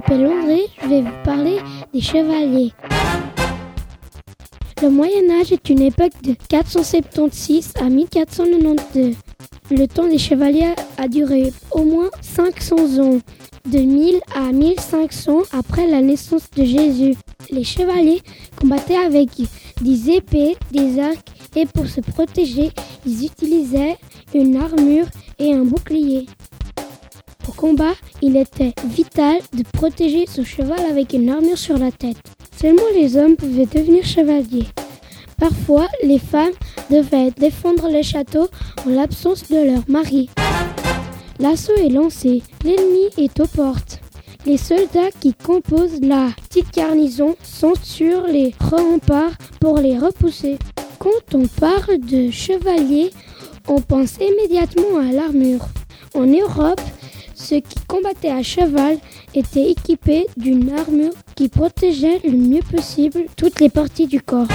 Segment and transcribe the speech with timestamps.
[0.00, 1.58] m'appelle André, je vais vous parler
[1.92, 2.72] des chevaliers.
[4.82, 9.14] Le Moyen Âge est une époque de 476 à 1492.
[9.70, 13.18] Le temps des chevaliers a duré au moins 500 ans,
[13.66, 17.14] de 1000 à 1500 après la naissance de Jésus.
[17.50, 18.22] Les chevaliers
[18.58, 19.28] combattaient avec
[19.82, 22.70] des épées, des arcs et pour se protéger,
[23.04, 23.98] ils utilisaient
[24.32, 25.06] une armure
[25.38, 26.26] et un bouclier.
[27.48, 32.16] Au combat, il était vital de protéger son cheval avec une armure sur la tête.
[32.60, 34.66] Seulement les hommes pouvaient devenir chevaliers.
[35.38, 36.52] Parfois, les femmes
[36.90, 38.48] devaient défendre le château
[38.86, 40.28] en l'absence de leur mari.
[41.38, 44.00] L'assaut est lancé, l'ennemi est aux portes.
[44.44, 50.58] Les soldats qui composent la petite garnison sont sur les remparts pour les repousser.
[50.98, 53.10] Quand on parle de chevaliers,
[53.68, 55.66] on pense immédiatement à l'armure.
[56.14, 56.80] En Europe,
[57.40, 58.98] ceux qui combattaient à cheval
[59.34, 64.46] étaient équipés d'une armure qui protégeait le mieux possible toutes les parties du corps.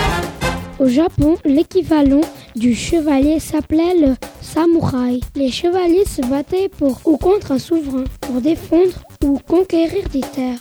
[0.80, 2.22] Au Japon, l'équivalent
[2.56, 5.22] du chevalier s'appelait le samouraï.
[5.36, 10.60] Les chevaliers se battaient pour ou contre un souverain, pour défendre ou conquérir des terres.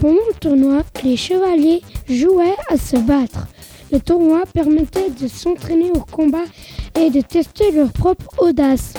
[0.00, 3.48] Pendant le tournoi, les chevaliers jouaient à se battre.
[3.90, 6.44] Le tournoi permettait de s'entraîner au combat
[6.94, 8.94] et de tester leur propre audace.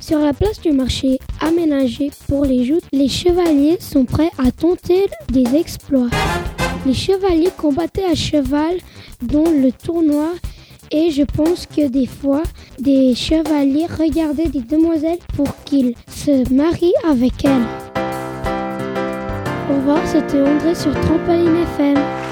[0.00, 5.06] Sur la place du marché aménagée pour les joutes, les chevaliers sont prêts à tenter
[5.30, 6.08] des exploits.
[6.86, 8.76] Les chevaliers combattaient à cheval
[9.22, 10.30] dans le tournoi
[10.90, 12.42] et je pense que des fois,
[12.78, 17.66] des chevaliers regardaient des demoiselles pour qu'ils se marient avec elles.
[19.70, 22.27] Au revoir, c'était André sur Trampoline FM.